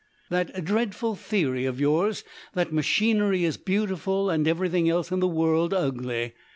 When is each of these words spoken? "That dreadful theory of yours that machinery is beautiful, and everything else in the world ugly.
"That 0.31 0.63
dreadful 0.65 1.13
theory 1.15 1.65
of 1.65 1.79
yours 1.79 2.23
that 2.55 2.73
machinery 2.73 3.43
is 3.43 3.57
beautiful, 3.57 4.31
and 4.31 4.47
everything 4.47 4.89
else 4.89 5.11
in 5.11 5.19
the 5.19 5.27
world 5.27 5.75
ugly. 5.75 6.33